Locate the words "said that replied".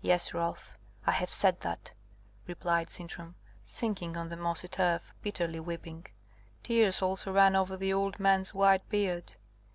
1.30-2.88